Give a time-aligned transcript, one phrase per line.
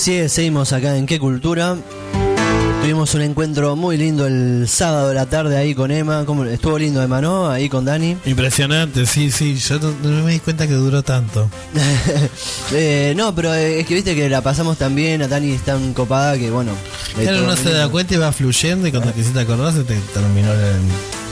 [0.00, 1.76] así es, seguimos acá en Qué Cultura.
[2.80, 6.24] Tuvimos un encuentro muy lindo el sábado de la tarde ahí con Emma.
[6.24, 6.46] ¿Cómo?
[6.46, 7.50] Estuvo lindo Emma, ¿no?
[7.50, 8.16] Ahí con Dani.
[8.24, 9.56] Impresionante, sí, sí.
[9.56, 11.50] Yo no, no me di cuenta que duró tanto.
[12.72, 15.20] Eh, no, pero eh, es que viste que la pasamos tan bien.
[15.20, 16.72] A Dani es tan copada que bueno.
[17.20, 20.50] Claro, uno se da cuenta y va fluyendo y cuando quisiste acordar se te terminó
[20.52, 20.80] el...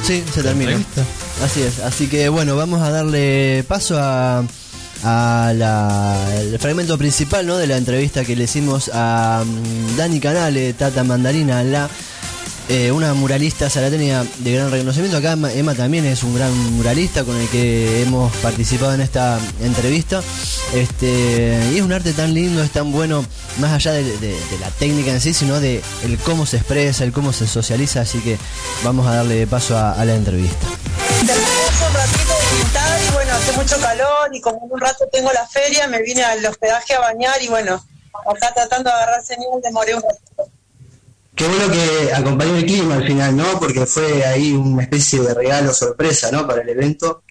[0.03, 0.73] Sí, se termina.
[0.73, 1.05] entrevista.
[1.43, 1.79] Así es.
[1.79, 4.43] Así que bueno, vamos a darle paso a,
[5.05, 7.56] a la- el fragmento principal ¿no?
[7.56, 11.89] de la entrevista que le hicimos a mm, Dani Canale, Tata Mandarina, la
[12.70, 15.16] eh, una muralista salateña de gran reconocimiento.
[15.16, 20.23] Acá Emma, también es un gran muralista con el que hemos participado en esta entrevista.
[20.75, 23.25] Este, y es un arte tan lindo, es tan bueno,
[23.59, 27.33] más allá de, la técnica en sí, sino de el cómo se expresa, el cómo
[27.33, 28.03] se socializa.
[28.03, 28.37] Así que
[28.84, 30.67] vamos a darle paso a la entrevista.
[33.38, 36.95] Hace mucho calor y como en un rato tengo la feria, me vine al hospedaje
[36.95, 37.83] a bañar y bueno,
[38.27, 40.50] acá tratando de agarrar señal demoré un ratito.
[41.34, 43.61] Qué bueno que acompañó el clima al final, ¿no?
[43.61, 46.47] Porque fue ahí una especie de regalo sorpresa, ¿no?
[46.47, 47.22] Para el evento.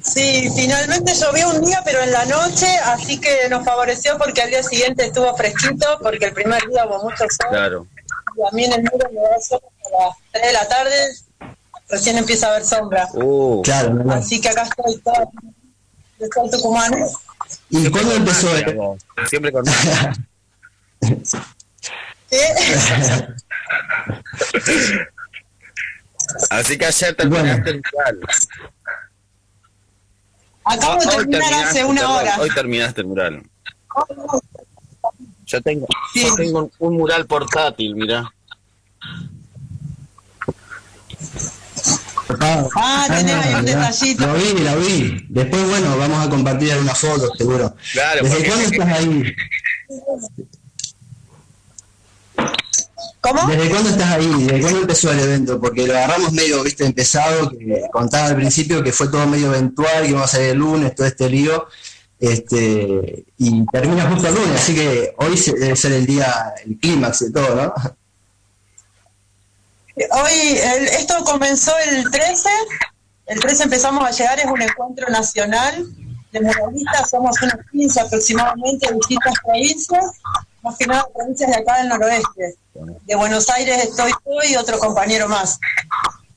[0.00, 4.50] Sí, finalmente llovió un día, pero en la noche, así que nos favoreció porque al
[4.50, 7.48] día siguiente estuvo fresquito, porque el primer día hubo mucho sol.
[7.50, 7.86] Claro.
[8.36, 11.14] Y a mí en el muro me da sol a las 3 de la tarde,
[11.88, 13.08] recién empieza a haber sombra.
[13.14, 14.12] Uh, Claro, ¿no?
[14.12, 16.92] Así que acá estoy todo Tucumán.
[17.70, 18.56] ¿Y cuándo empezó?
[18.56, 19.64] el- vos, Siempre con
[22.30, 22.48] ¿Qué?
[26.50, 28.20] Así que ayer terminaste el mural.
[30.64, 32.36] Acabo de Hoy terminar hace una perdón, hora.
[32.40, 33.42] Hoy terminaste el mural.
[35.46, 36.24] Yo tengo, Sí.
[36.24, 38.24] yo tengo un, un mural portátil, mira.
[42.76, 44.26] Ah, tenés ahí un detallito.
[44.26, 45.26] Lo vi, lo vi.
[45.28, 47.74] Después, bueno, vamos a compartir algunas fotos, seguro.
[47.92, 49.34] Claro, ¿Desde cuándo estás ahí?
[53.20, 53.46] ¿Cómo?
[53.48, 54.26] ¿Desde cuándo estás ahí?
[54.44, 55.60] ¿Desde cuándo empezó el evento?
[55.60, 60.02] Porque lo agarramos medio, viste, empezado, que contaba al principio que fue todo medio eventual,
[60.02, 61.66] que íbamos a salir el lunes, todo este lío,
[62.20, 66.78] este, y termina justo el lunes, así que hoy se- debe ser el día, el
[66.78, 67.74] clímax de todo, ¿no?
[69.96, 72.48] Hoy, el- esto comenzó el 13.
[73.26, 75.86] El 13 empezamos a llegar, es un encuentro nacional
[76.32, 77.10] de muralistas.
[77.10, 80.04] Somos unos 15 aproximadamente de distintas provincias,
[80.62, 82.56] más que nada provincias de acá del noroeste.
[83.06, 85.58] De Buenos Aires estoy yo y otro compañero más.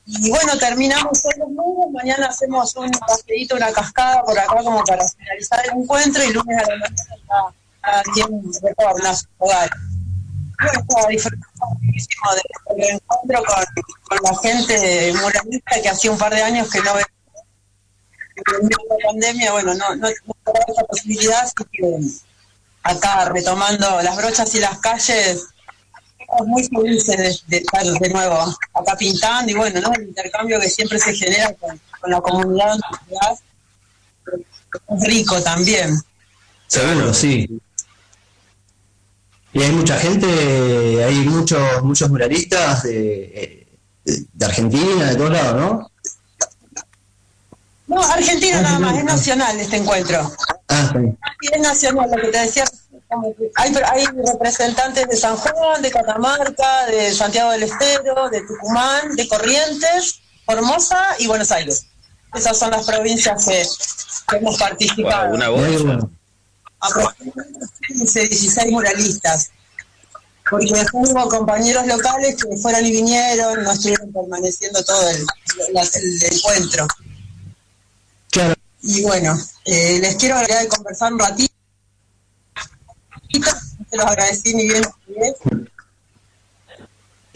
[0.06, 4.82] Y bueno, terminamos hoy los lunes, mañana hacemos un paseíto, una cascada por acá como
[4.86, 6.96] para finalizar el encuentro y lunes a la mañana
[7.28, 9.70] ya cada quien retorna a su hogar.
[10.60, 13.66] Bueno, estaba disfrutando muchísimo del encuentro con,
[14.04, 17.06] con la gente muralista que hacía un par de años que no veía.
[18.36, 22.00] La pandemia, bueno, no, no, no esa posibilidad, así que
[22.84, 25.48] acá retomando las brochas y las calles,
[26.20, 28.36] estamos muy felices de, de estar de nuevo
[28.74, 29.94] acá pintando y bueno, ¿no?
[29.94, 32.78] el intercambio que siempre se genera con, la comunidad
[34.90, 36.00] es rico también.
[36.68, 37.60] Seguro, sí.
[39.54, 43.68] Y hay mucha gente, hay muchos muchos muralistas de,
[44.04, 45.92] de- de Argentina, de todos lados, ¿no?
[47.88, 50.32] No, Argentina nada más, es nacional este encuentro.
[50.68, 50.92] Ah.
[50.94, 52.66] Sí, es nacional, lo que te decía.
[53.56, 59.28] Hay, hay representantes de San Juan, de Catamarca, de Santiago del Estero, de Tucumán, de
[59.30, 61.86] Corrientes, Formosa y Buenos Aires.
[62.34, 63.64] Esas son las provincias que,
[64.30, 65.28] que hemos participado.
[65.28, 65.84] Wow, una voz.
[65.84, 66.12] bueno.
[66.80, 69.52] Aproximadamente 15, 16 muralistas.
[70.50, 75.26] Porque después hubo compañeros locales que fueron y vinieron, no estuvieron permaneciendo todo el,
[76.32, 76.88] encuentro.
[78.32, 78.54] Claro.
[78.82, 81.54] Y bueno, eh, les quiero agregar de conversar un ratito.
[83.90, 84.84] Se los agradecí ni bien.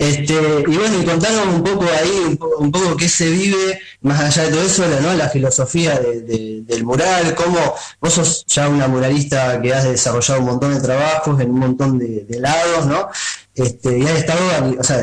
[0.02, 0.34] Este,
[0.68, 4.20] y bueno, y contanos un poco ahí, un poco, un poco qué se vive, más
[4.20, 5.14] allá de todo eso, la, ¿no?
[5.14, 10.40] la filosofía de- de- del mural, cómo vos sos ya una muralista que has desarrollado
[10.40, 13.10] un montón de trabajos en un montón de, lados, ¿no?
[13.54, 14.40] Este, y has estado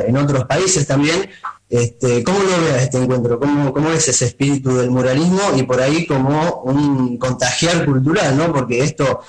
[0.05, 1.31] en otros países también.
[1.71, 3.39] Este, ¿Cómo lo ves este encuentro?
[3.39, 8.53] ¿Cómo, ¿Cómo es ese espíritu del muralismo y por ahí como un contagiar cultural, ¿no?
[8.53, 9.21] Porque esto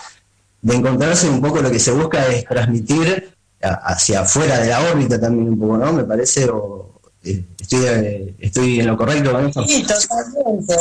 [0.63, 5.19] de encontrarse un poco lo que se busca es transmitir hacia afuera de la órbita
[5.19, 5.93] también un poco, ¿no?
[5.93, 9.63] Me parece, o eh, estoy, eh, estoy en lo correcto con esto.
[9.65, 10.75] Sí, totalmente.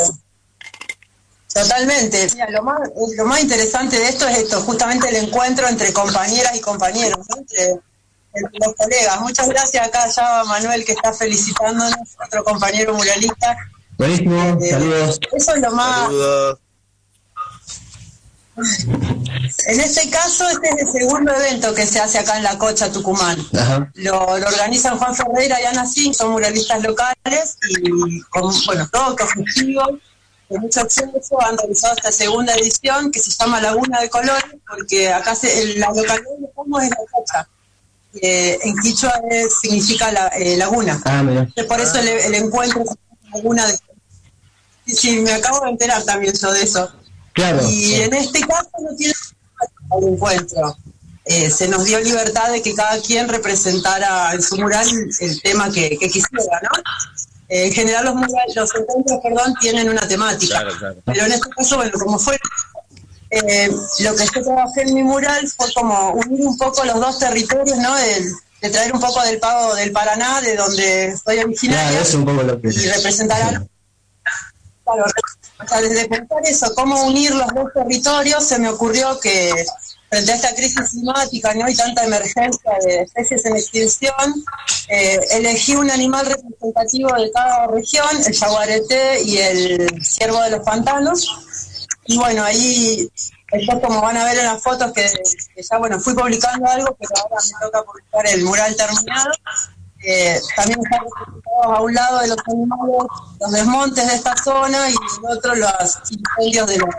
[1.53, 2.27] Totalmente.
[2.33, 2.79] Mira, lo, más,
[3.17, 7.37] lo más interesante de esto es esto, justamente el encuentro entre compañeras y compañeros, ¿no?
[7.37, 7.71] entre,
[8.33, 9.19] entre los colegas.
[9.21, 13.57] Muchas gracias acá ya a Manuel que está felicitándonos, otro compañero muralista.
[13.97, 15.19] Buenísimo, Eh, saludos.
[15.33, 16.59] Eso es lo más, Saludos.
[19.67, 22.91] En este caso, este es el segundo evento que se hace acá en La Cocha,
[22.91, 23.37] Tucumán.
[23.95, 29.13] Lo, lo organizan Juan Ferreira y Ana Sin, son muralistas locales y con, bueno, todo
[29.13, 29.83] objetivo,
[30.49, 35.11] de mucho acceso, han realizado esta segunda edición que se llama Laguna de Colores, porque
[35.13, 37.47] acá se, la localidad que estamos es La Cocha.
[38.13, 40.99] que en Quichua es- significa la, eh, laguna.
[41.05, 41.23] Ah,
[41.67, 42.95] Por eso el, el encuentro llama
[43.33, 43.77] Laguna de
[44.87, 46.91] Sí, sí, me acabo de enterar también yo de eso.
[47.39, 47.69] Claro.
[47.69, 48.01] Y sí.
[48.01, 49.13] en este caso no tiene
[49.97, 50.77] el encuentro.
[51.25, 54.87] Eh, se nos dio libertad de que cada quien representara en su mural
[55.19, 56.81] el tema que, que quisiera, ¿no?
[57.49, 60.59] Eh, en general los murales, los encuentros, perdón, tienen una temática.
[60.61, 60.95] Claro, claro.
[61.05, 62.37] Pero en este caso, bueno, como fue
[63.31, 63.69] eh,
[63.99, 67.77] lo que yo trabajé en mi mural fue como unir un poco los dos territorios,
[67.77, 67.97] ¿no?
[67.97, 68.31] El-
[68.61, 72.25] de traer un poco del pago del Paraná, de donde soy originaria Claro, es un
[72.25, 72.67] poco lo que.
[72.67, 73.47] y representar a
[74.83, 75.05] claro,
[75.61, 79.51] o sea, desde pensar eso, cómo unir los dos territorios, se me ocurrió que
[80.09, 81.69] frente a esta crisis climática ¿no?
[81.69, 84.43] y tanta emergencia de especies en extinción,
[84.87, 90.61] eh, elegí un animal representativo de cada región, el jaguarete y el ciervo de los
[90.61, 91.27] pantanos.
[92.05, 93.07] Y bueno, ahí,
[93.83, 97.11] como van a ver en las fotos que, que ya bueno, fui publicando algo, pero
[97.21, 99.31] ahora me toca publicar el mural terminado.
[100.03, 101.01] Eh, también están
[101.65, 103.07] a un lado de los animales,
[103.39, 106.89] los desmontes de esta zona y en otro los incendios de los,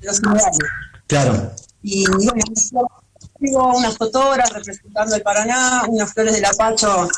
[0.00, 0.58] de los humedales.
[1.06, 1.52] Claro.
[1.82, 2.32] Y bueno,
[3.74, 7.08] unas fotoras representando el Paraná, unas flores del Apacho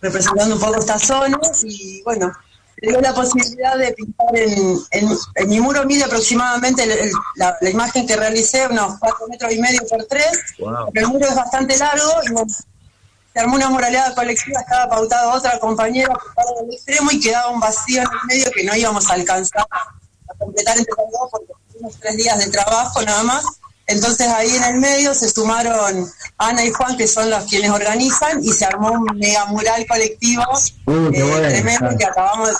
[0.00, 2.32] representando un poco esta zona y bueno,
[2.76, 7.56] tengo la posibilidad de pintar en, en, en mi muro mide aproximadamente el- el- la,
[7.60, 10.28] la imagen que realicé unos cuatro metros y medio por tres,
[10.58, 10.90] Wow.
[10.92, 12.52] pero el muro es bastante largo y bueno,
[13.32, 17.60] se armó una muraleada colectiva, estaba pautada otra compañera por del extremo y quedaba un
[17.60, 21.52] vacío en el medio que no íbamos a alcanzar a completar entre los dos porque
[21.72, 23.44] tuvimos tres días de trabajo nada más.
[23.86, 26.08] Entonces ahí en el medio se sumaron
[26.38, 30.44] Ana y Juan, que son los quienes organizan, y se armó un mega mural colectivo
[30.86, 31.98] Uh, eh, bueno, tremendo claro.
[31.98, 32.54] que acabamos de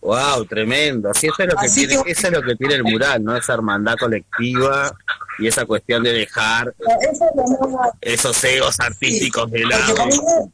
[0.00, 1.10] Wow, tremendo.
[1.10, 3.24] Así eso es lo que Así tiene, que- eso es lo que tiene el mural,
[3.24, 3.34] ¿no?
[3.36, 4.94] Esa hermandad colectiva
[5.38, 6.74] y esa cuestión de dejar
[8.00, 9.94] esos egos artísticos de lado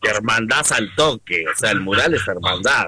[0.02, 1.44] y hermandad al toque.
[1.46, 2.86] O sea, el mural es hermandad.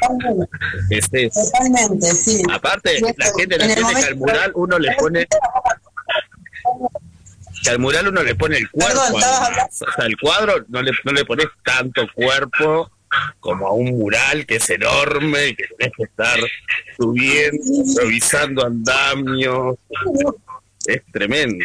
[0.00, 0.48] totalmente,
[0.90, 1.40] Es eso.
[1.44, 2.42] totalmente, sí.
[2.52, 5.26] Aparte, la gente el entiende que al mural uno le pone
[7.62, 9.00] que al mural uno le pone el cuerpo.
[9.00, 12.90] Perdón, O sea, el cuadro no le, no le pones tanto cuerpo
[13.40, 16.38] como a un mural que es enorme y que tenés que estar
[16.96, 17.58] subiendo,
[18.00, 19.76] revisando andamios.
[20.88, 21.64] Es tremendo.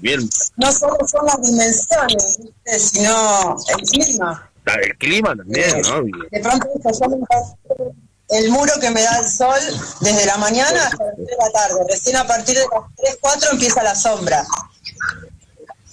[0.00, 0.20] Bien,
[0.56, 2.78] No solo son las dimensiones, ¿viste?
[2.78, 4.50] sino el clima.
[4.80, 6.02] el clima también, ¿no?
[6.30, 9.58] De pronto esto, yo me- el muro que me da el sol
[10.00, 11.74] desde la mañana hasta las 3 de la tarde.
[11.90, 14.44] Recién a partir de las 3, 4 empieza la sombra.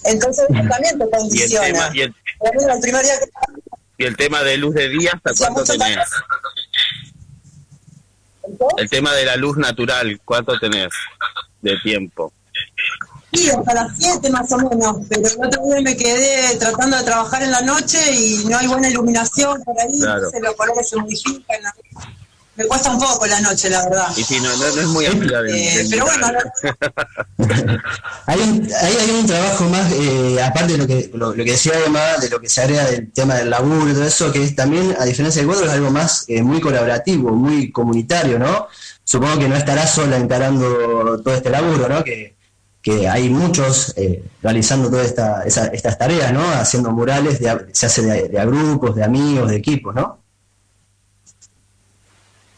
[0.04, 1.66] Entonces eso también te Y el condiciona.
[1.66, 3.26] tema, y el, Por ejemplo, el primer día que
[3.98, 5.98] y el tema de luz de día, ¿hasta cuánto tenés?
[8.44, 10.88] Entonces, El tema de la luz natural, ¿cuánto tenés
[11.60, 12.32] de tiempo?
[13.42, 17.02] Sí, hasta las 7 más o menos, pero el otro día me quedé tratando de
[17.02, 20.16] trabajar en la noche y no hay buena iluminación por ahí, Claro.
[20.18, 21.60] entonces los colores se modifican.
[22.54, 24.08] Me cuesta un poco la noche, la verdad.
[24.14, 26.28] Y si no, no, no es muy amplia del, Eh, pero bueno.
[28.26, 31.50] Hay un, ahí hay un trabajo más, eh, aparte de lo que, lo, lo que
[31.52, 34.44] decía Emma, de lo que se agrega del tema del laburo y todo eso, que
[34.44, 38.68] es también, a diferencia del cuadro, es algo más eh, muy colaborativo, muy comunitario, ¿no?
[39.02, 42.04] Supongo que no estarás sola encarando todo este laburo, ¿no?
[42.04, 42.31] Que,
[42.82, 46.42] que hay muchos eh, realizando todas esta, estas tareas, ¿no?
[46.50, 50.18] Haciendo murales, de se hace de, a grupos, de amigos, de equipos, ¿no?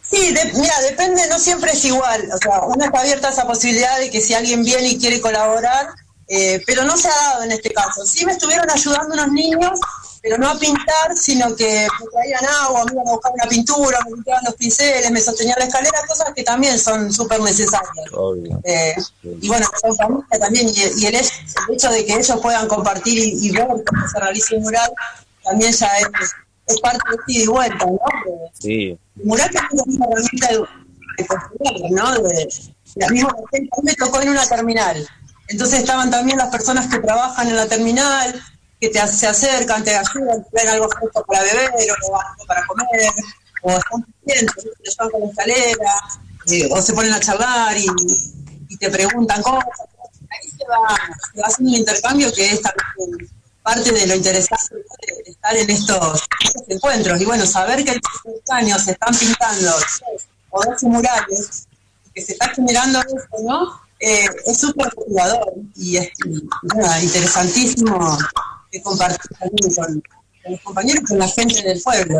[0.02, 2.28] Sí, mira, depende, no siempre es igual.
[2.32, 5.20] O sea, uno está abierta a esa posibilidad de que si alguien viene y quiere
[5.20, 5.88] colaborar,
[6.28, 8.06] eh, pero no se ha dado en este caso.
[8.06, 9.78] Sí me estuvieron ayudando unos niños,
[10.24, 13.98] pero no a pintar, sino que me traían agua, me iban a buscar una pintura,
[14.06, 18.06] me limpiaban los pinceles, me sostenían la escalera, cosas que también son súper necesarias.
[18.14, 18.58] Obvio.
[18.64, 21.30] Eh, y bueno, son familia también, y, y el, hecho,
[21.68, 24.90] el hecho de que ellos puedan compartir y, y ver cómo se realiza un mural,
[25.44, 26.08] también ya es,
[26.68, 27.92] es parte de ida y vuelta, ¿no?
[27.92, 30.58] De- Sí, el mural también es una herramienta de,
[31.18, 32.12] de construir, ¿no?
[32.22, 32.48] De,
[32.96, 35.06] la misma gente, me tocó en una terminal.
[35.48, 38.42] Entonces estaban también las personas que trabajan en la terminal,
[38.84, 41.70] que te, se acercan, te ayudan, te traen algo fresco para beber
[42.08, 43.12] o algo para comer,
[43.62, 45.94] o están pendientes, te llevan con la escalera,
[46.46, 47.86] eh, o se ponen a charlar y,
[48.76, 49.64] te preguntan cosas.
[50.30, 50.96] Ahí se va,
[51.32, 53.30] se va haciendo un intercambio que es también
[53.62, 56.24] parte de lo interesante de estar en estos,
[56.68, 57.20] encuentros.
[57.20, 59.72] Y bueno, saber que estos años se están pintando
[60.50, 61.68] o 12 murales,
[62.12, 63.84] que se está generando esto, ¿no?
[64.04, 66.10] eh, es súper motivador y es
[67.02, 68.18] interesantísimo
[68.74, 70.02] que compartir también con,
[70.42, 72.18] con los compañeros y con la gente del pueblo.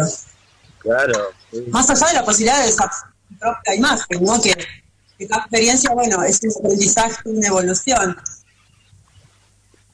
[0.79, 1.31] Claro.
[1.51, 1.65] sí.
[1.71, 2.91] Más allá de la posibilidad de esa
[3.41, 4.41] propia imagen, ¿no?
[4.41, 4.55] Que,
[5.19, 8.17] que cada experiencia, bueno, es un aprendizaje, una evolución.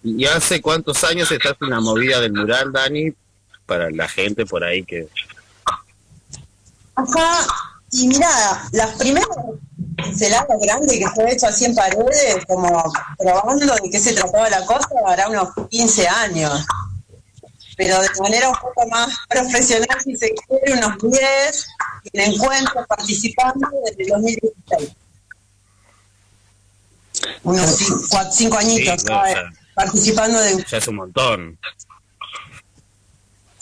[0.02, 3.12] ¿Y hace cuántos años estás en la movida del mural, Dani?
[3.66, 5.08] Para la gente por ahí que...
[6.94, 7.46] Ajá,
[7.92, 8.28] y mira,
[8.72, 9.28] las primeras
[9.96, 12.82] pinceladas grandes que fue hecho así en paredes, como
[13.18, 16.66] probando de qué se trataba la cosa, hará unos 15 años.
[17.76, 21.66] Pero de manera un poco más profesional, si se quiere, unos 10,
[22.12, 24.92] en encuentros participando desde el 2016.
[27.42, 27.78] Unos
[28.32, 29.36] 5 añitos Sí, ¿sabes?
[29.74, 31.58] participando de Ya es un montón.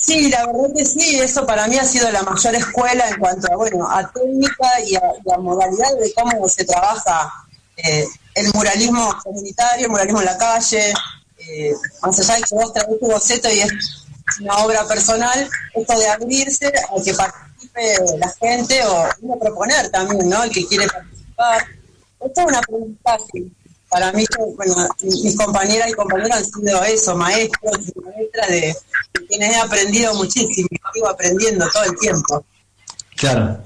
[0.09, 3.53] Sí, la verdad que sí, eso para mí ha sido la mayor escuela en cuanto
[3.53, 7.31] a, bueno, a técnica y a, y modalidad de cómo se trabaja
[7.77, 10.95] eh, el muralismo comunitario, el muralismo en la calle,
[11.41, 14.07] eh, más allá de que vos traes tu boceto y es
[14.41, 20.43] una obra personal, esto de abrirse a que participe la gente o proponer también, ¿no?
[20.43, 21.67] El que quiere participar.
[22.19, 23.53] Esto es un aprendizaje.
[23.91, 24.25] Para mí,
[24.57, 28.61] bueno, mis compañeras y compañeros han sido eso, maestros y maestras de,
[29.15, 32.45] de quienes he aprendido muchísimo, sigo aprendiendo todo el tiempo.
[33.17, 33.63] Claro.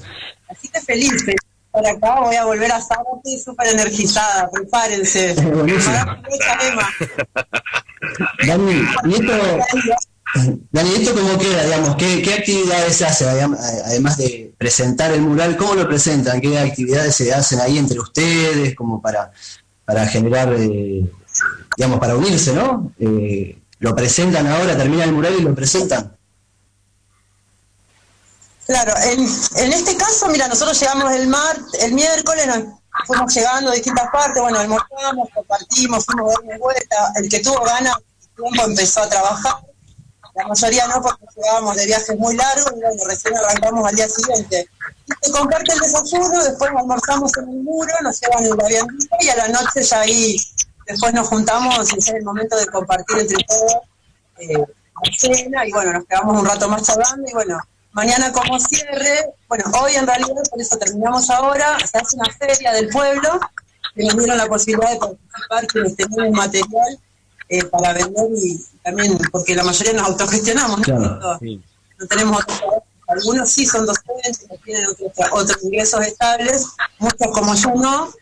[0.48, 5.34] Así que feliz, estar acá, voy a volver a Zárate súper energizada, prepárense.
[5.40, 5.94] Buenísimo.
[8.46, 9.32] Dani, ¿y esto,
[10.70, 11.96] Dani, ¿esto cómo queda, digamos?
[11.96, 15.56] ¿Qué, qué actividades se hacen, adem- además de presentar el mural?
[15.56, 16.40] ¿Cómo lo presentan?
[16.40, 19.32] ¿Qué actividades se hacen ahí entre ustedes, como para,
[19.84, 21.10] para generar, eh,
[21.76, 22.92] digamos, para unirse, ¿no?
[22.98, 26.16] Eh, lo presentan ahora, termina el mural y lo presentan.
[28.66, 29.20] Claro, en,
[29.56, 32.64] en este caso, mira, nosotros llegamos el mar, el miércoles, nos
[33.06, 37.60] fuimos llegando a distintas partes, bueno, almorzamos, compartimos, fuimos a darle vuelta, el que tuvo
[37.64, 37.96] ganas
[38.36, 39.54] tiempo empezó a trabajar,
[40.34, 44.08] la mayoría no porque llegábamos de viajes muy largos y bueno, recién arrancamos al día
[44.08, 44.66] siguiente.
[45.06, 49.28] Y se comparte el desayuno, después almorzamos en el muro, nos llevan el viandita y
[49.28, 50.36] a la noche ya ahí,
[50.86, 53.72] después nos juntamos y es el momento de compartir entre todos
[54.38, 57.58] eh, la cena y bueno, nos quedamos un rato más charlando y bueno,
[57.92, 62.72] mañana como cierre, bueno, hoy en realidad, por eso terminamos ahora, se hace una feria
[62.72, 63.40] del pueblo,
[63.94, 66.98] que nos dieron la posibilidad de participar, quienes tenían material
[67.48, 70.84] eh, para vender y también, porque la mayoría nos autogestionamos, ¿no?
[70.84, 71.62] Claro, Esto, Sí.
[71.98, 76.66] no tenemos otro- algunos sí son docentes, tienen otros, otros ingresos estables,
[76.98, 78.12] muchos como yo no.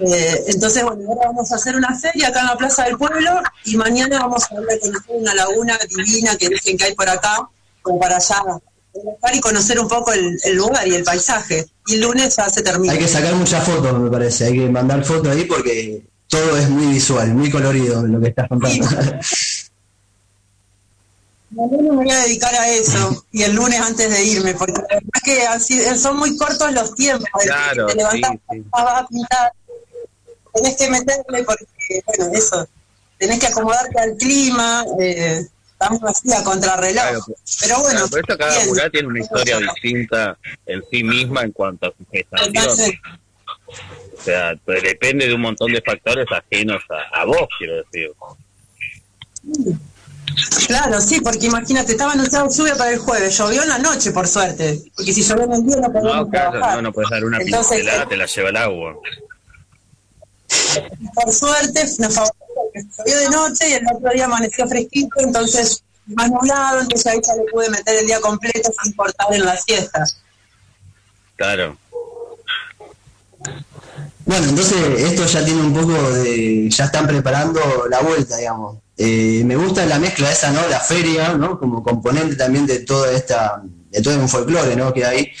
[0.00, 3.42] Eh, entonces, bueno, ahora vamos a hacer una feria acá en la Plaza del Pueblo
[3.64, 7.08] y mañana vamos a ver a conocer una laguna divina que dicen que hay por
[7.08, 7.48] acá,
[7.82, 8.40] como para allá
[9.32, 11.66] y conocer un poco el, el lugar y el paisaje.
[11.86, 12.92] Y el lunes ya se termina.
[12.92, 14.46] Hay que sacar muchas fotos, me parece.
[14.46, 18.48] Hay que mandar fotos ahí porque todo es muy visual, muy colorido lo que estás
[18.48, 18.86] contando.
[21.50, 21.66] me
[21.96, 25.22] voy a dedicar a eso y el lunes antes de irme, porque la verdad es
[25.22, 27.28] que así- son muy cortos los tiempos.
[27.42, 28.64] Claro, te levantas, sí, sí.
[28.70, 29.52] vas a pintar,
[30.54, 31.66] tenés que meterle porque,
[32.06, 32.68] bueno, eso,
[33.18, 35.40] tenés que acomodarte al clima, eh,
[35.72, 37.02] estamos así a contrarreloj.
[37.02, 37.24] Claro,
[37.60, 41.52] pero bueno, Claro, pero esto cada mural tiene una historia distinta en sí misma en
[41.52, 42.56] cuanto a su gestación.
[42.56, 42.92] Entonces,
[44.18, 48.12] O sea, pues depende de un montón de factores ajenos a, a vos, quiero decir.
[50.66, 54.28] Claro, sí, porque imagínate, estaba anunciado lluvia para el jueves, llovió en la noche, por
[54.28, 56.76] suerte, porque si llovió en el día no podíamos No, claro, trabajar.
[56.76, 58.94] no, no puedes dar una Entonces, pincelada, te la lleva el agua.
[61.14, 62.40] por suerte nos favoreció
[62.98, 67.34] llovió de noche y el otro día amaneció fresquito, entonces más nublado, entonces ahí ya
[67.34, 70.04] le pude meter el día completo sin cortar en la siesta.
[71.36, 71.76] Claro.
[74.26, 78.76] Bueno, entonces esto ya tiene un poco de, ya están preparando la vuelta, digamos.
[79.02, 80.60] Eh, me gusta la mezcla esa, ¿no?
[80.68, 81.58] La feria, ¿no?
[81.58, 84.92] Como componente también de toda esta, de todo un folclore, ¿no?
[84.92, 85.32] Que hay.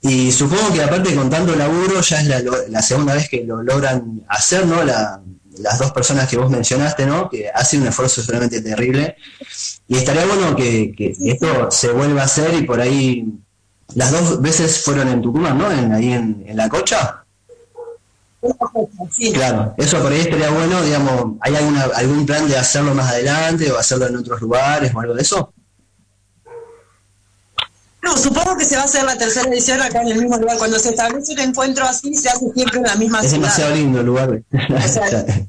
[0.00, 2.26] Y supongo que aparte con tanto laburo ya es
[2.70, 4.82] la, segunda vez que lo logran hacer, ¿no?
[4.84, 5.20] La-
[5.58, 7.28] las dos personas que vos mencionaste, ¿no?
[7.28, 9.16] Que hacen un esfuerzo solamente terrible.
[9.86, 13.26] Y estaría bueno que, que esto se vuelva a hacer y por ahí
[13.94, 15.70] las dos veces fueron en Tucumán, ¿no?
[15.70, 17.24] En, ahí en, en la cocha.
[19.10, 19.32] Sí.
[19.32, 23.70] Claro, eso por ahí estaría bueno, digamos, ¿hay alguna, algún plan de hacerlo más adelante
[23.70, 25.52] o hacerlo en otros lugares o algo de eso?
[28.02, 30.56] No, supongo que se va a hacer la tercera edición acá en el mismo lugar.
[30.56, 33.42] Cuando se establece un encuentro así, se hace siempre en la misma Es ciudad.
[33.42, 34.42] demasiado lindo el lugar.
[34.86, 35.24] sea,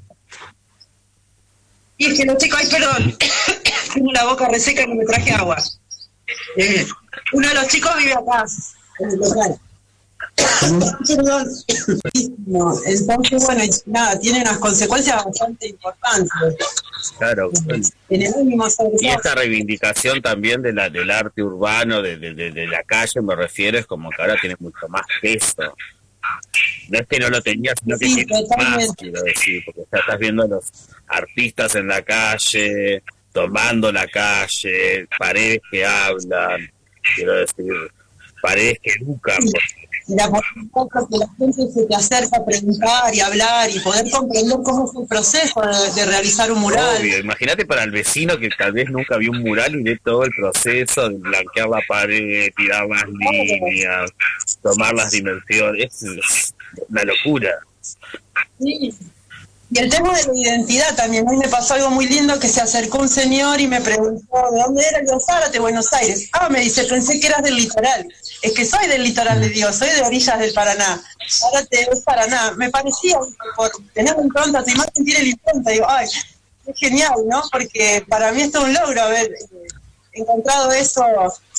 [1.97, 3.17] Y es que los chicos, ay, perdón,
[3.93, 5.57] tengo la boca reseca y no me traje agua.
[6.55, 6.87] Eh,
[7.33, 8.45] uno de los chicos vive acá,
[8.99, 9.59] en el local.
[12.85, 16.29] Entonces, bueno, nada, tiene unas consecuencias bastante importantes.
[17.17, 17.51] Claro.
[18.09, 22.33] En el ánimo sobre Y esta reivindicación también de la, del arte urbano, de, de,
[22.33, 25.75] de- de la calle, me refiero, es como que ahora tiene mucho más peso.
[26.89, 29.99] No es que no lo tenía, sino que Sí, tiene más, quiero decir, porque ya
[29.99, 30.65] estás viendo a los
[31.07, 36.69] artistas en la calle, tomando la calle, paredes que hablan,
[37.15, 37.71] quiero decir,
[38.41, 39.37] paredes que educan.
[39.37, 39.78] porque
[40.15, 44.57] la posibilidad que la gente se te acerca a preguntar y hablar y poder comprender
[44.63, 46.97] cómo es el proceso de, de realizar un mural.
[46.99, 50.23] Obvio, imagínate para el vecino que tal vez nunca vio un mural y ve todo
[50.23, 54.11] el proceso de blanquear la pared, tirar las líneas,
[54.61, 56.03] tomar las dimensiones.
[56.03, 56.53] Es es
[56.89, 57.59] una locura.
[58.59, 58.93] Sí.
[59.71, 61.27] Y el tema de la identidad también.
[61.27, 64.37] A mí me pasó algo muy lindo que se acercó un señor y me preguntó
[64.51, 66.27] de dónde era yo, Zárate, Buenos Aires.
[66.31, 68.07] Ah, me dice, pensé que eras del litoral.
[68.41, 70.99] Es que soy del litoral, le digo, soy de orillas del Paraná.
[71.29, 72.53] Zárate es Paraná.
[72.57, 73.19] Me parecía,
[73.55, 75.71] por tener una impronta, tu imagen tiene la impronta.
[75.71, 76.07] Digo, ay,
[76.65, 77.43] es genial, ¿no?
[77.51, 79.67] Porque para mí esto es un logro haber eh,
[80.13, 81.03] encontrado eso,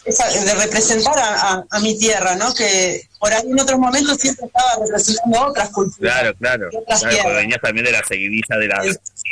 [0.04, 2.52] esa- de representar a, a- a mi tierra, ¿no?
[2.54, 6.12] Que por ahí en otros momentos siempre estaba representando otras culturas.
[6.12, 6.68] Claro, claro.
[6.72, 7.42] Y otras claro porque tierras.
[7.42, 8.82] venías también de la seguidilla de, la,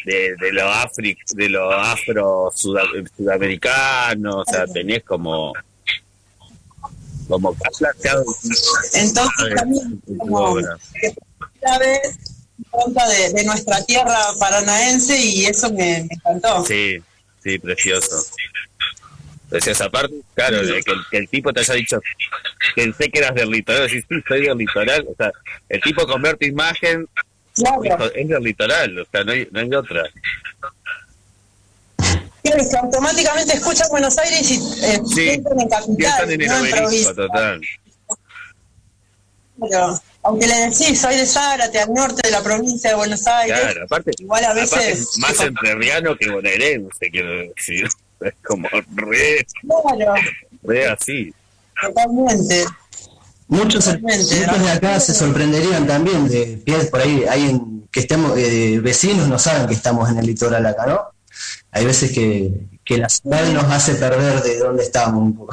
[0.04, 2.82] de, de lo afri, de lo afro suda-
[3.16, 5.52] sudamericano, o sea, tenés como
[7.28, 8.24] como planteado
[8.94, 10.72] Entonces también tu como vez
[13.08, 16.64] de, de nuestra tierra paranaense y eso me, me encantó.
[16.64, 16.96] Sí,
[17.42, 18.24] sí, precioso.
[19.50, 19.84] Precioso.
[19.84, 22.00] Aparte, claro, de que, el- que el tipo te haya dicho,
[22.74, 25.06] pensé que eras del litoral, decís, sí, soy del litoral.
[25.10, 25.32] O sea,
[25.68, 27.06] el tipo con ver tu imagen
[27.54, 30.04] Claro, es del litoral, o sea, no hay, no hay otra.
[32.42, 36.58] que automáticamente escuchan Buenos Aires y eh, Sí, piensan en capital, Piensan en el no
[36.86, 37.60] obelisco, total.
[39.60, 43.58] Pero, aunque le decís, soy de Zárate, al norte de la provincia de Buenos Aires,
[43.60, 44.98] Claro, aparte, igual a aparte veces...
[45.00, 47.88] es más entrerriano que bonaerense, quiero decir.
[48.20, 50.14] Es como re, Claro,
[50.62, 51.32] re así.
[51.80, 52.64] totalmente.
[53.48, 54.34] Muchos, Totalmente.
[54.46, 59.26] muchos de acá se sorprenderían también de por ahí hay en- que estemos eh, vecinos
[59.28, 61.00] no saben que estamos en el litoral acá, ¿no?
[61.70, 62.52] Hay veces que,
[62.84, 65.52] que la ciudad nos hace perder de dónde estamos un poco.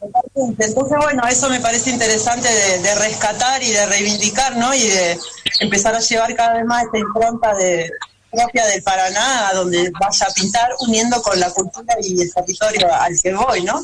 [0.00, 0.64] Totalmente.
[0.64, 4.74] Entonces, bueno, eso me parece interesante de, de rescatar y de reivindicar, ¿no?
[4.74, 5.18] Y de
[5.60, 7.90] empezar a llevar cada vez más esta impronta de,
[8.32, 12.92] propia del Paraná a donde vaya a pintar, uniendo con la cultura y el territorio
[12.92, 13.80] al que voy, ¿no?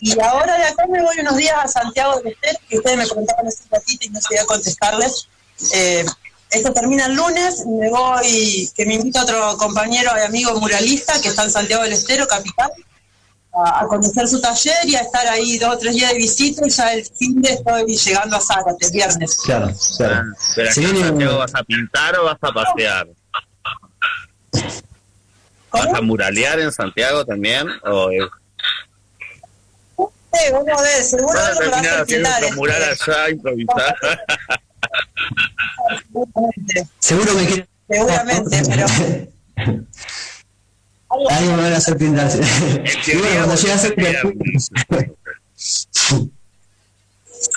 [0.00, 3.06] Y ahora de acá me voy unos días a Santiago del Estero, que ustedes me
[3.06, 5.28] preguntaban hace un ratito y no llegué a contestarles.
[5.74, 6.04] Eh,
[6.50, 11.20] esto termina el lunes, y me voy, que me invita otro compañero y amigo muralista
[11.20, 12.70] que está en Santiago del Estero, capital,
[13.52, 16.64] a, a conocer su taller y a estar ahí dos o tres días de visita
[16.66, 19.36] y ya el fin de estoy llegando a Zárate, el viernes.
[19.44, 20.22] Claro, claro.
[20.54, 23.08] Pero Se aquí en viene- Santiago vas a pintar o vas a pasear?
[25.72, 27.66] ¿Vas a muralear en Santiago también?
[27.84, 28.28] ¿O es-
[30.30, 30.52] Sí,
[31.58, 32.44] terminar haciendo pintar.
[32.44, 33.96] otro mural este, allá, improvisar?
[36.12, 37.68] seguramente, Seguro quieren.
[37.88, 38.86] seguramente, pero...
[41.10, 42.30] Algo me van a hacer pintar.
[43.06, 43.78] Y bueno, cuando llegue a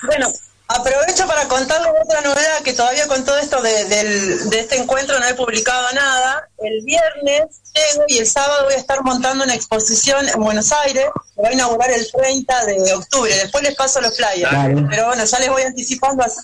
[0.06, 0.28] Bueno,
[0.76, 5.20] aprovecho para contarles otra novedad que todavía con todo esto de, del- de este encuentro
[5.20, 6.48] no he publicado nada.
[6.60, 11.06] El viernes llego y el sábado voy a estar montando una exposición en Buenos Aires
[11.36, 13.34] que va a inaugurar el 30 de octubre.
[13.36, 14.52] Después les paso los flyers.
[14.90, 16.40] Pero bueno, ya les voy anticipando así.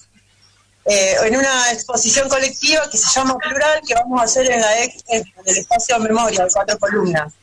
[0.90, 4.84] Eh, en una exposición colectiva que se llama Plural, que vamos a hacer en la
[4.84, 7.34] ex, en el espacio Memoria, de cuatro columnas.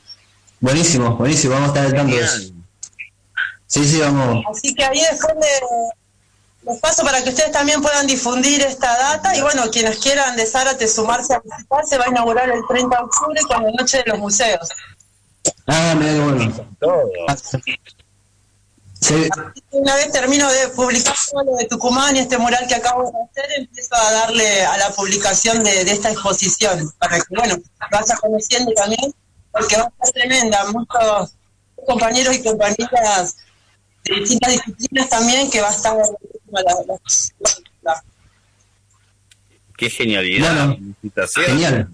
[0.60, 2.38] Buenísimo, buenísimo, vamos a estar al tanto de eso.
[3.66, 4.42] Sí, sí, vamos.
[4.50, 5.48] Así que ahí después de,
[6.66, 10.46] les paso para que ustedes también puedan difundir esta data y bueno, quienes quieran de
[10.46, 13.98] Zárate sumarse a visitar, se va a inaugurar el 30 de octubre con la Noche
[13.98, 14.68] de los Museos.
[15.66, 16.68] Ah, qué bueno.
[16.80, 17.10] Todo.
[19.00, 19.28] Sí,
[19.72, 23.10] Una vez termino de publicar todo lo de Tucumán y este mural que acabo de
[23.10, 27.56] hacer, empiezo a darle a la publicación de, de esta exposición, para que, bueno,
[27.90, 29.14] vaya conociendo también,
[29.52, 30.64] porque va a estar tremenda.
[30.72, 31.34] Muchos
[31.86, 33.36] compañeros y compañeras
[34.04, 36.74] distintas disciplinas también, que va a estar la, la-
[37.82, 38.04] la-
[39.76, 40.54] Qué genialidad.
[40.66, 41.50] Bueno, Felicitaciones.
[41.50, 41.88] genial.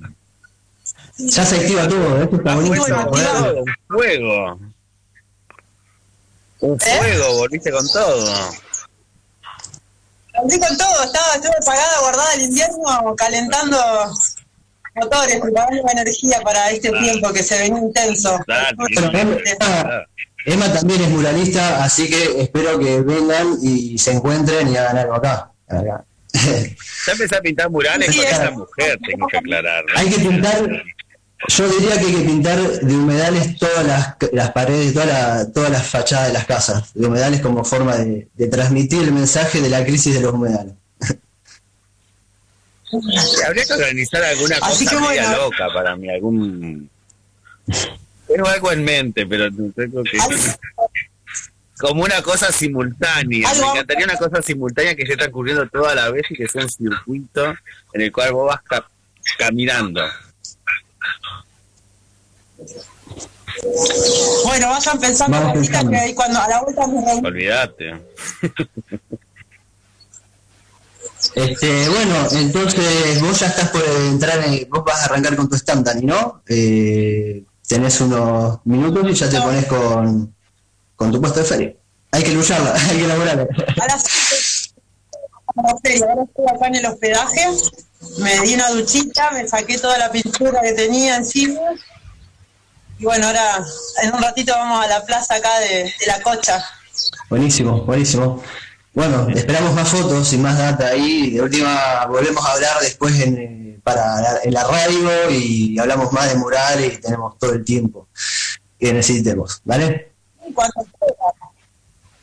[1.19, 3.11] Ya se activa todo, esto está Ah, buenísimo.
[3.11, 4.61] todo, un fuego.
[6.61, 6.99] Un ¿Eh?
[6.99, 8.51] fuego, volviste con todo.
[10.43, 13.79] Volví con todo, estaba, estuve pagada, guardada el invierno, calentando
[14.95, 18.39] motores, preparando la energía para este tiempo que se venía intenso.
[20.47, 25.15] Emma también es muralista, así que espero que vengan y se encuentren y hagan algo
[25.15, 25.51] acá.
[25.69, 26.05] acá.
[27.07, 29.85] Ya empecé a pintar murales con es- esta mujer, tengo que aclarar.
[29.87, 29.99] ¿no?
[29.99, 30.69] Hay que pintar,
[31.49, 35.71] yo diría que hay que pintar de humedales todas las, las paredes, toda la- todas
[35.71, 39.69] las fachadas de las casas, de humedales como forma de, de transmitir el mensaje de
[39.71, 40.75] la crisis de los humedales.
[43.47, 45.45] Habría que organizar alguna Así cosa que media bueno.
[45.45, 46.91] loca para mí, algún...
[48.33, 50.19] Tengo algo en mente, pero tengo que...
[51.79, 53.49] Como una cosa simultánea.
[53.49, 56.47] Algo- Me encantaría una cosa simultánea que ya está ocurriendo toda la vez y que
[56.47, 57.55] sea un circuito
[57.95, 58.87] en el cual vos vas ca-
[59.39, 60.03] caminando.
[64.45, 65.91] Bueno, vayan pensando Vamos ahorita pensando.
[65.91, 67.25] que ahí cuando a la vuelta reunimos.
[67.25, 67.95] Olvídate.
[71.35, 75.57] Este, bueno, entonces vos ya estás por entrar, en- vos vas a arrancar con tu
[75.57, 76.43] stand, ¿no?
[76.49, 80.35] Eh, tenés unos minutos y ya te pones con,
[80.97, 81.73] con tu puesto de feria.
[82.11, 83.47] Hay que lucharla, hay que elaborarla.
[83.81, 84.75] A las
[85.47, 86.07] a la feria.
[86.07, 87.47] Ahora estoy acá en el hospedaje,
[88.19, 91.61] me di una duchita, me saqué toda la pintura que tenía encima.
[92.99, 93.65] Y bueno, ahora
[94.03, 96.65] en un ratito vamos a la plaza acá de, de la Cocha.
[97.29, 98.43] Buenísimo, buenísimo.
[98.93, 101.31] Bueno, esperamos más fotos y más data ahí.
[101.31, 106.13] De última volvemos a hablar después en, eh, para la, en la radio y hablamos
[106.13, 108.09] más de murales y tenemos todo el tiempo
[108.79, 110.13] que necesitemos, ¿vale?
[110.55, 111.17] Cuando quieran,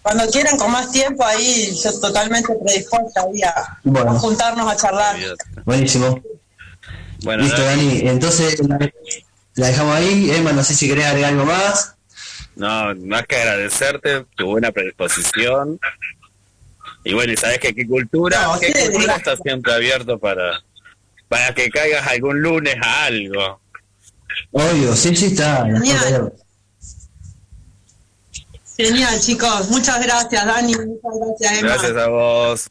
[0.02, 4.12] cuando quieran con más tiempo ahí, yo totalmente predispuesta ahí a, Bueno.
[4.12, 5.16] a juntarnos a charlar.
[5.66, 6.22] Buenísimo.
[7.24, 8.10] Bueno, Listo, Dani, Dani.
[8.10, 8.78] Entonces la,
[9.56, 10.32] la dejamos ahí.
[10.32, 11.96] Emma, no sé si querés agregar algo más.
[12.56, 15.80] no, más que agradecerte tu buena predisposición.
[17.04, 20.62] Y bueno, y sabes que qué cultura, No, qué sí, cultura está siempre abierto para,
[21.28, 23.60] para que caigas algún lunes a algo.
[24.52, 25.66] Obvio, sí, sí, está.
[25.66, 26.34] Genial.
[28.78, 29.70] Genial, chicos.
[29.70, 30.74] Muchas gracias, Dani.
[30.74, 31.70] Muchas gracias, Emma.
[31.70, 32.70] Gracias a vos.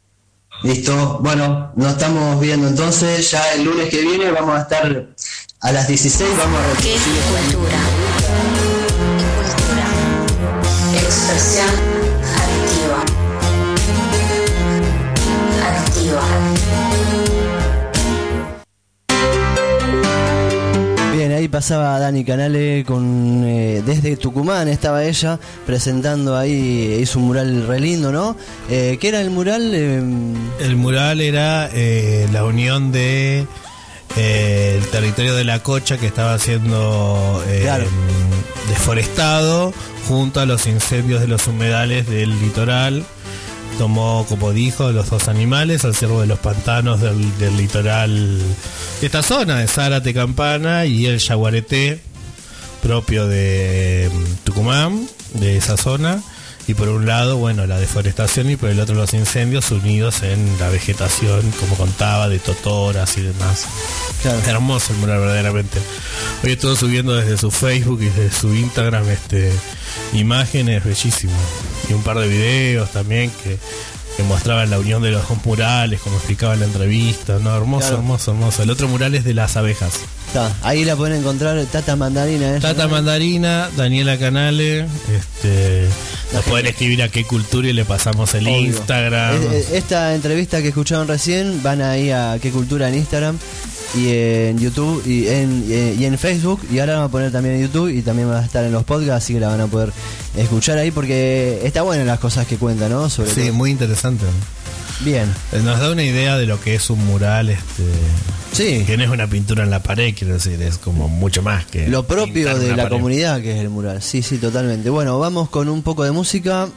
[0.63, 1.19] Listo.
[1.21, 3.29] Bueno, nos estamos viendo entonces.
[3.31, 5.07] Ya el lunes que viene vamos a estar
[5.61, 6.29] a las 16.
[6.37, 7.77] Vamos a ¿Qué es reproducir cultura?
[9.45, 9.85] Cultura.
[11.03, 11.86] Expresión
[21.57, 27.79] pasaba Dani Canale con eh, desde Tucumán estaba ella presentando ahí hizo un mural re
[27.79, 28.37] lindo, ¿no?
[28.69, 29.71] Eh, ¿Qué era el mural?
[29.73, 29.97] Eh,
[30.59, 33.47] El mural era eh, la unión de
[34.15, 37.85] el territorio de la cocha que estaba siendo Claro.
[38.69, 39.73] deforestado
[40.07, 43.03] junto a los incendios de los humedales del litoral.
[43.77, 48.39] Tomó, como dijo, los dos animales, al ciervo de los pantanos del, del litoral
[48.99, 51.99] de esta zona, de Zárate Campana, y el yaguareté,
[52.81, 56.23] propio de mm, Tucumán, de esa zona.
[56.69, 60.59] Y por un lado, bueno, la deforestación y por el otro los incendios unidos en
[60.59, 63.65] la vegetación, como contaba, de totoras y demás.
[64.21, 64.39] claro.
[64.45, 65.79] Hermoso el mural, verdaderamente.
[66.43, 69.51] Hoy estuvo subiendo desde su Facebook y desde su Instagram este
[70.13, 71.31] imágenes bellísimo.
[71.89, 73.57] Y un par de videos también que,
[74.17, 77.39] que mostraban la unión de los dos murales, como explicaba en la entrevista.
[77.39, 77.97] No, hermoso, Claro.
[78.01, 78.63] hermoso, hermoso.
[78.63, 79.93] El otro mural es de las abejas.
[80.27, 82.49] Está, ahí la pueden encontrar Tata Mandarina.
[82.51, 82.89] ella, Tata.
[82.89, 84.81] Mandarina, Daniela Canale,
[85.15, 85.87] este,
[86.33, 88.59] nos pueden escribir a qué cultura y le pasamos el Obvio.
[88.59, 89.35] Instagram.
[89.41, 93.37] Es- es- Esta entrevista que escucharon recién van ahí a qué cultura en Instagram
[93.95, 97.55] y en YouTube y en, eh, y en Facebook y ahora van a poner también
[97.55, 99.67] en YouTube y también va a estar en los podcasts así que la van a
[99.67, 99.93] poder
[100.35, 103.09] escuchar ahí porque está buena las cosas que cuenta, ¿no?
[103.09, 103.53] Sobre Sí, todo.
[103.53, 104.25] muy interesante.
[105.01, 105.27] Bien.
[105.51, 107.83] Eh, Nos da una idea de lo que es un mural, este,
[108.51, 108.83] Sí.
[108.85, 111.87] que no es una pintura en la pared, quiero decir, es como mucho más que
[111.87, 112.89] Lo propio de la pared.
[112.89, 114.01] comunidad que es el mural.
[114.01, 114.89] Sí, sí, totalmente.
[114.89, 116.67] Bueno, vamos con un poco de música.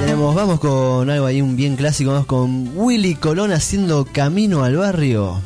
[0.00, 4.76] Tenemos, vamos con algo ahí un bien clásico, vamos con Willy Colón haciendo Camino al
[4.76, 5.40] Barrio.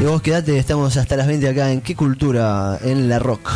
[0.00, 2.78] Y vos quedate, estamos hasta las 20 acá en ¿Qué Cultura?
[2.84, 3.50] En la Rock.